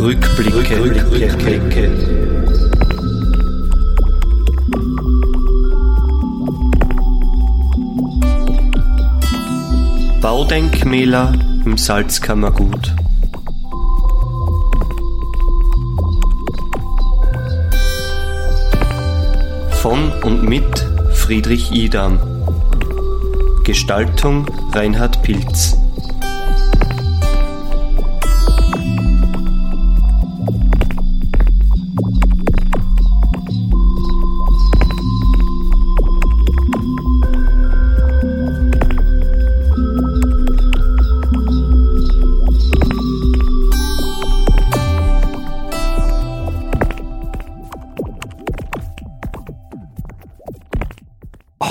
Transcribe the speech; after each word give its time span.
Rückblicke. 0.00 0.82
Rückblicke. 0.82 1.90
Baudenkmäler 10.22 11.34
im 11.66 11.76
Salzkammergut. 11.76 12.94
Von 19.82 20.12
und 20.24 20.44
mit 20.48 20.64
Friedrich 21.12 21.72
Idam. 21.72 22.18
Gestaltung 23.64 24.46
Reinhard 24.72 25.22
Pilz. 25.22 25.76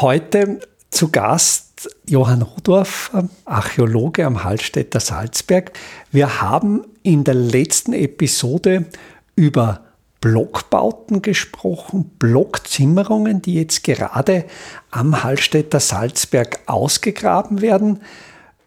Heute 0.01 0.61
zu 0.91 1.09
Gast 1.09 1.89
Johann 2.07 2.41
Rudorf, 2.41 3.11
Archäologe 3.43 4.25
am 4.25 4.45
Hallstätter 4.45 5.01
Salzberg. 5.01 5.73
Wir 6.09 6.41
haben 6.41 6.85
in 7.03 7.25
der 7.25 7.33
letzten 7.33 7.91
Episode 7.91 8.85
über 9.35 9.81
Blockbauten 10.21 11.21
gesprochen, 11.21 12.11
Blockzimmerungen, 12.17 13.41
die 13.41 13.55
jetzt 13.55 13.83
gerade 13.83 14.45
am 14.89 15.21
Hallstätter 15.21 15.81
Salzberg 15.81 16.61
ausgegraben 16.65 17.59
werden. 17.61 17.99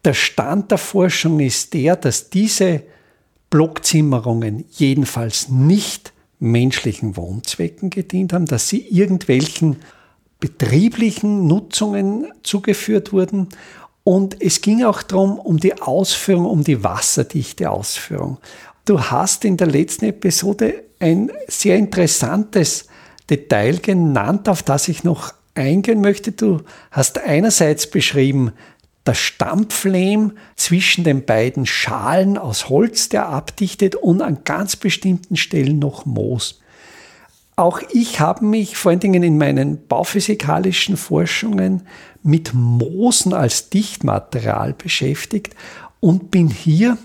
Der 0.05 0.13
Stand 0.13 0.71
der 0.71 0.77
Forschung 0.77 1.41
ist 1.41 1.73
der, 1.73 1.97
dass 1.97 2.29
diese 2.29 2.83
Blockzimmerungen 3.49 4.67
jedenfalls 4.73 5.49
nicht 5.49 6.13
menschlichen 6.41 7.17
Wohnzwecken 7.17 7.89
gedient 7.89 8.35
haben, 8.35 8.45
dass 8.45 8.69
sie 8.69 8.87
irgendwelchen 8.87 9.77
betrieblichen 10.43 11.47
Nutzungen 11.47 12.27
zugeführt 12.43 13.13
wurden. 13.13 13.49
Und 14.03 14.43
es 14.43 14.61
ging 14.61 14.83
auch 14.83 15.03
darum, 15.05 15.39
um 15.39 15.59
die 15.59 15.81
Ausführung, 15.81 16.47
um 16.47 16.65
die 16.65 16.83
wasserdichte 16.83 17.71
Ausführung. 17.71 18.39
Du 18.85 19.01
hast 19.01 19.45
in 19.45 19.57
der 19.57 19.69
letzten 19.69 20.07
Episode 20.07 20.83
ein 20.99 21.31
sehr 21.47 21.77
interessantes 21.77 22.89
Detail 23.31 23.79
genannt, 23.79 24.49
auf 24.49 24.65
das 24.65 24.89
ich 24.89 25.05
noch 25.05 25.33
eingehen 25.55 26.01
möchte. 26.01 26.33
Du 26.33 26.63
hast 26.91 27.21
einerseits 27.21 27.89
beschrieben, 27.89 28.51
der 29.07 29.15
Stampflehm 29.15 30.33
zwischen 30.57 31.05
den 31.05 31.25
beiden 31.25 31.67
Schalen 31.67 32.37
aus 32.37 32.69
Holz, 32.69 33.09
der 33.09 33.29
abdichtet 33.29 33.95
und 33.95 34.23
an 34.23 34.43
ganz 34.43 34.75
bestimmten 34.75 35.37
Stellen 35.37 35.79
noch 35.79 36.05
Moos. 36.05 36.62
Auch 37.57 37.83
ich 37.93 38.21
habe 38.21 38.45
mich 38.45 38.77
vor 38.77 38.91
allen 38.91 39.01
Dingen 39.01 39.23
in 39.23 39.37
meinen 39.37 39.87
bauphysikalischen 39.87 40.97
Forschungen 40.97 41.83
mit 42.23 42.55
Moosen 42.55 43.35
als 43.35 43.69
Dichtmaterial 43.69 44.73
beschäftigt 44.73 45.55
und 46.01 46.31
bin 46.31 46.49
hier 46.49 46.97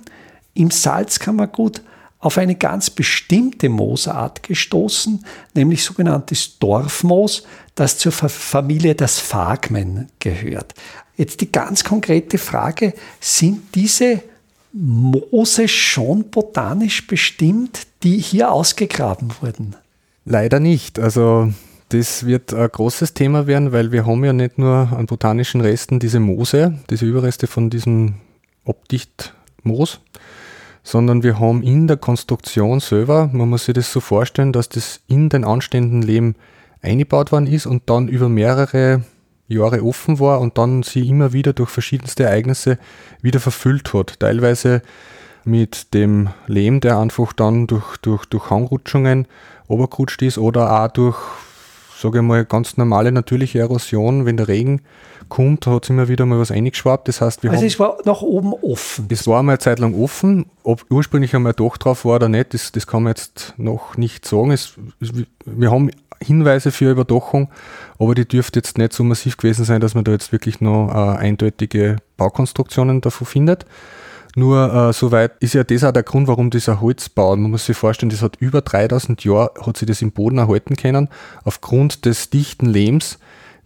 im 0.53 0.71
Salzkammergut 0.71 1.81
auf 2.19 2.37
eine 2.37 2.55
ganz 2.55 2.89
bestimmte 2.89 3.69
Moosart 3.69 4.41
gestoßen, 4.41 5.23
nämlich 5.53 5.83
sogenanntes 5.83 6.57
Dorfmoos, 6.57 7.43
das 7.75 7.97
zur 7.99 8.11
Familie 8.11 8.95
des 8.95 9.19
Phagmen 9.19 10.07
gehört. 10.19 10.73
Jetzt 11.15 11.41
die 11.41 11.51
ganz 11.51 11.83
konkrete 11.83 12.37
Frage, 12.37 12.93
sind 13.19 13.75
diese 13.75 14.23
Moose 14.73 15.67
schon 15.67 16.29
botanisch 16.29 17.05
bestimmt, 17.05 17.87
die 18.03 18.17
hier 18.17 18.51
ausgegraben 18.51 19.31
wurden? 19.41 19.75
Leider 20.29 20.59
nicht. 20.59 20.99
Also 20.99 21.53
das 21.87 22.25
wird 22.25 22.53
ein 22.53 22.69
großes 22.69 23.13
Thema 23.13 23.47
werden, 23.47 23.71
weil 23.71 23.93
wir 23.93 24.05
haben 24.05 24.25
ja 24.25 24.33
nicht 24.33 24.57
nur 24.57 24.89
an 24.91 25.05
botanischen 25.05 25.61
Resten 25.61 25.99
diese 25.99 26.19
Moose, 26.19 26.77
diese 26.89 27.05
Überreste 27.05 27.47
von 27.47 27.69
diesem 27.69 28.15
Obdichtmoos, 28.65 30.01
sondern 30.83 31.23
wir 31.23 31.39
haben 31.39 31.63
in 31.63 31.87
der 31.87 31.95
Konstruktion 31.95 32.81
selber, 32.81 33.29
man 33.31 33.47
muss 33.47 33.65
sich 33.65 33.73
das 33.73 33.89
so 33.89 34.01
vorstellen, 34.01 34.51
dass 34.51 34.67
das 34.67 34.99
in 35.07 35.29
den 35.29 35.45
anstehenden 35.45 36.01
Leben 36.01 36.35
eingebaut 36.81 37.31
worden 37.31 37.47
ist 37.47 37.65
und 37.65 37.83
dann 37.89 38.09
über 38.09 38.27
mehrere 38.27 39.03
Jahre 39.47 39.81
offen 39.81 40.19
war 40.19 40.41
und 40.41 40.57
dann 40.57 40.83
sie 40.83 41.07
immer 41.07 41.31
wieder 41.31 41.53
durch 41.53 41.69
verschiedenste 41.69 42.23
Ereignisse 42.23 42.79
wieder 43.21 43.39
verfüllt 43.39 43.93
hat. 43.93 44.19
Teilweise 44.19 44.81
mit 45.47 45.93
dem 45.93 46.29
Lehm, 46.45 46.81
der 46.81 46.99
einfach 46.99 47.33
dann 47.33 47.67
durch, 47.67 47.97
durch, 47.97 48.25
durch 48.25 48.49
Hangrutschungen 48.49 49.27
obergerutscht 49.67 50.21
ist 50.21 50.37
oder 50.37 50.83
auch 50.83 50.89
durch, 50.89 51.17
sage 51.97 52.19
ich 52.19 52.23
mal, 52.23 52.45
ganz 52.45 52.77
normale 52.77 53.11
natürliche 53.11 53.59
Erosion, 53.59 54.25
wenn 54.25 54.37
der 54.37 54.49
Regen 54.49 54.81
kommt, 55.29 55.65
hat 55.67 55.85
es 55.85 55.89
immer 55.89 56.07
wieder 56.07 56.25
mal 56.25 56.39
was 56.39 56.51
eingeschwappt. 56.51 57.07
Das 57.07 57.21
heißt, 57.21 57.43
wir 57.43 57.51
also 57.51 57.61
haben, 57.61 57.67
es 57.67 57.79
war 57.79 57.97
nach 58.05 58.21
oben 58.21 58.53
offen. 58.53 59.07
Es 59.09 59.25
war 59.27 59.41
mal 59.41 59.53
eine 59.53 59.59
Zeit 59.59 59.79
lang 59.79 59.95
offen. 59.95 60.45
Ob 60.63 60.85
ursprünglich 60.89 61.35
einmal 61.35 61.53
doch 61.53 61.77
drauf 61.77 62.05
war 62.05 62.15
oder 62.15 62.29
nicht, 62.29 62.53
das, 62.53 62.71
das 62.71 62.85
kann 62.85 63.03
man 63.03 63.11
jetzt 63.11 63.53
noch 63.57 63.97
nicht 63.97 64.25
sagen. 64.25 64.51
Es, 64.51 64.73
wir 65.45 65.71
haben 65.71 65.91
Hinweise 66.19 66.71
für 66.71 66.91
Überdachung, 66.91 67.49
aber 67.99 68.15
die 68.15 68.27
dürfte 68.27 68.59
jetzt 68.59 68.77
nicht 68.77 68.93
so 68.93 69.03
massiv 69.03 69.37
gewesen 69.37 69.65
sein, 69.65 69.81
dass 69.81 69.95
man 69.95 70.03
da 70.03 70.11
jetzt 70.11 70.31
wirklich 70.31 70.61
noch 70.61 70.89
äh, 70.89 71.17
eindeutige 71.17 71.97
Baukonstruktionen 72.17 73.01
davon 73.01 73.27
findet. 73.27 73.65
Nur 74.37 74.71
äh, 74.71 74.93
soweit 74.93 75.31
ist 75.39 75.55
ja 75.55 75.63
das 75.63 75.83
auch 75.83 75.91
der 75.91 76.03
Grund, 76.03 76.27
warum 76.27 76.51
dieser 76.51 76.79
Holzbau, 76.79 77.35
man 77.35 77.49
muss 77.49 77.65
sich 77.65 77.75
vorstellen, 77.75 78.11
das 78.11 78.21
hat 78.21 78.35
über 78.35 78.61
3000 78.61 79.23
Jahre, 79.23 79.51
hat 79.65 79.77
sich 79.77 79.87
das 79.87 80.03
im 80.03 80.11
Boden 80.11 80.37
erhalten 80.37 80.75
können, 80.75 81.09
aufgrund 81.43 82.05
des 82.05 82.29
dichten 82.29 82.67
Lehms, 82.67 83.17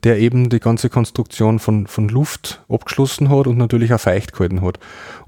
der 0.04 0.20
eben 0.20 0.50
die 0.50 0.60
ganze 0.60 0.90
Konstruktion 0.90 1.60
von, 1.60 1.86
von 1.88 2.10
Luft 2.10 2.64
abgeschlossen 2.70 3.30
hat 3.30 3.48
und 3.48 3.58
natürlich 3.58 3.94
auch 3.94 4.00
feucht 4.00 4.34
gehalten 4.34 4.62
hat. 4.62 4.80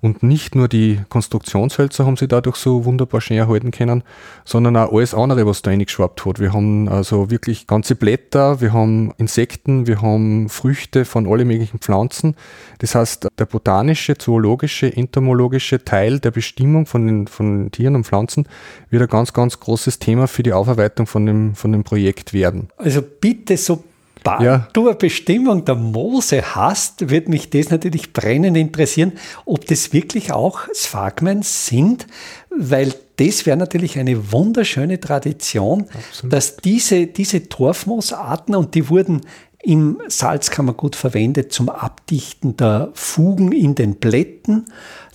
Und 0.01 0.23
nicht 0.23 0.55
nur 0.55 0.67
die 0.67 0.99
Konstruktionshölzer 1.09 2.05
haben 2.05 2.17
sie 2.17 2.27
dadurch 2.27 2.55
so 2.55 2.83
wunderbar 2.85 3.21
schön 3.21 3.37
erhalten 3.37 3.71
können, 3.71 4.03
sondern 4.45 4.75
auch 4.75 4.91
alles 4.91 5.13
andere, 5.13 5.45
was 5.45 5.61
da 5.61 5.71
reingeschwappt 5.71 6.25
hat. 6.25 6.39
Wir 6.39 6.53
haben 6.53 6.89
also 6.89 7.29
wirklich 7.29 7.67
ganze 7.67 7.95
Blätter, 7.95 8.61
wir 8.61 8.73
haben 8.73 9.13
Insekten, 9.17 9.85
wir 9.87 10.01
haben 10.01 10.49
Früchte 10.49 11.05
von 11.05 11.27
alle 11.27 11.45
möglichen 11.45 11.79
Pflanzen. 11.79 12.35
Das 12.79 12.95
heißt, 12.95 13.27
der 13.37 13.45
botanische, 13.45 14.17
zoologische, 14.17 14.95
entomologische 14.95 15.83
Teil 15.85 16.19
der 16.19 16.31
Bestimmung 16.31 16.85
von 16.85 17.05
den, 17.05 17.27
von 17.27 17.71
Tieren 17.71 17.95
und 17.95 18.05
Pflanzen 18.05 18.47
wird 18.89 19.03
ein 19.03 19.07
ganz, 19.07 19.33
ganz 19.33 19.59
großes 19.59 19.99
Thema 19.99 20.27
für 20.27 20.43
die 20.43 20.53
Aufarbeitung 20.53 21.05
von 21.05 21.25
dem, 21.25 21.55
von 21.55 21.71
dem 21.71 21.83
Projekt 21.83 22.33
werden. 22.33 22.69
Also 22.77 23.01
bitte 23.01 23.55
so 23.57 23.83
da 24.23 24.41
ja. 24.41 24.67
du 24.73 24.87
eine 24.87 24.95
Bestimmung 24.95 25.65
der 25.65 25.75
Mose 25.75 26.55
hast, 26.55 27.09
wird 27.09 27.29
mich 27.29 27.49
das 27.49 27.69
natürlich 27.69 28.13
brennend 28.13 28.57
interessieren, 28.57 29.13
ob 29.45 29.65
das 29.67 29.93
wirklich 29.93 30.31
auch 30.31 30.61
Sphagmen 30.73 31.41
sind, 31.43 32.07
weil 32.49 32.93
das 33.17 33.45
wäre 33.45 33.57
natürlich 33.57 33.99
eine 33.99 34.31
wunderschöne 34.31 34.99
Tradition, 34.99 35.85
Absolut. 35.93 36.33
dass 36.33 36.57
diese, 36.57 37.07
diese 37.07 37.47
Torfmoosarten, 37.49 38.55
und 38.55 38.75
die 38.75 38.89
wurden 38.89 39.21
im 39.61 39.99
Salzkammergut 40.07 40.95
verwendet 40.95 41.53
zum 41.53 41.69
Abdichten 41.69 42.57
der 42.57 42.89
Fugen 42.93 43.51
in 43.51 43.75
den 43.75 43.95
Blättern, 43.95 44.65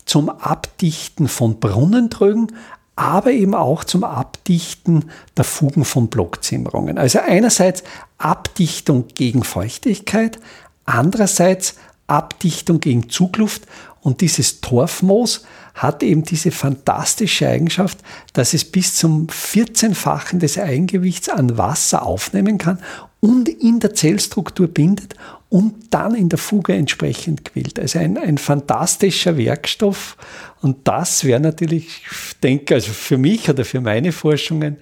zum 0.07 0.31
Abdichten 0.31 1.29
von 1.29 1.61
Brunnentrögen, 1.61 2.53
aber 2.99 3.31
eben 3.31 3.55
auch 3.55 3.85
zum 3.85 4.03
Abdichten 4.03 5.05
der 5.37 5.45
Fugen 5.45 5.85
von 5.85 6.09
Blockzimmerungen. 6.09 6.99
Also 6.99 7.21
einerseits 7.21 7.85
Abdichtung 8.19 9.07
gegen 9.15 9.45
Feuchtigkeit, 9.45 10.41
andererseits 10.85 11.77
Abdichtung 12.09 12.81
gegen 12.81 13.09
Zugluft 13.09 13.63
und 14.01 14.21
dieses 14.21 14.61
Torfmoos 14.63 15.45
hat 15.75 16.03
eben 16.03 16.25
diese 16.25 16.51
fantastische 16.51 17.49
Eigenschaft, 17.49 17.99
dass 18.33 18.53
es 18.53 18.65
bis 18.65 18.97
zum 18.97 19.29
14-fachen 19.29 20.41
des 20.41 20.59
Eigengewichts 20.59 21.29
an 21.29 21.57
Wasser 21.57 22.05
aufnehmen 22.05 22.59
kann 22.59 22.81
und 23.21 23.49
in 23.49 23.79
der 23.79 23.95
Zellstruktur 23.95 24.67
bindet 24.67 25.15
und 25.51 25.75
dann 25.91 26.17
in 26.17 26.29
der 26.29 26.39
Fuge 26.39 26.75
entsprechend 26.75 27.45
quillt. 27.45 27.79
Also 27.79 28.01
ein, 28.01 28.19
ein 28.19 28.39
fantastischer 28.39 29.37
Werkstoff 29.37 30.17
und 30.63 30.89
das 30.89 31.23
wäre 31.23 31.41
natürlich, 31.41 31.87
ich 31.87 32.28
denke, 32.43 32.75
also 32.75 32.93
für 32.93 33.19
mich 33.19 33.49
oder 33.49 33.65
für 33.65 33.81
meine 33.81 34.13
Forschungen 34.13 34.77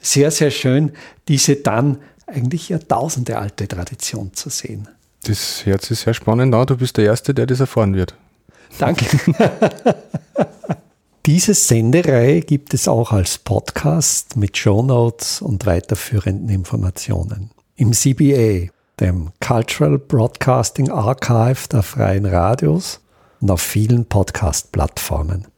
sehr, 0.00 0.30
sehr 0.30 0.50
schön, 0.50 0.92
diese 1.28 1.56
dann 1.56 1.98
eigentlich 2.26 2.68
Jahrtausende 2.68 3.38
alte 3.38 3.68
Tradition 3.68 4.32
zu 4.34 4.48
sehen. 4.48 4.88
Das 5.24 5.64
hört 5.66 5.82
sich 5.82 6.00
sehr 6.00 6.14
spannend 6.14 6.54
an. 6.54 6.66
Du 6.66 6.76
bist 6.76 6.96
der 6.96 7.04
Erste, 7.04 7.34
der 7.34 7.46
das 7.46 7.60
erfahren 7.60 7.94
wird. 7.94 8.14
Danke. 8.78 9.04
Diese 11.26 11.54
Sendereihe 11.54 12.40
gibt 12.40 12.74
es 12.74 12.88
auch 12.88 13.12
als 13.12 13.38
Podcast 13.38 14.36
mit 14.36 14.56
Shownotes 14.56 15.40
und 15.40 15.66
weiterführenden 15.66 16.48
Informationen. 16.48 17.50
Im 17.76 17.92
CBA, 17.92 18.72
dem 18.98 19.30
Cultural 19.40 19.98
Broadcasting 19.98 20.90
Archive 20.90 21.68
der 21.70 21.84
Freien 21.84 22.26
Radios 22.26 23.00
und 23.40 23.52
auf 23.52 23.60
vielen 23.60 24.06
Podcast-Plattformen. 24.06 25.51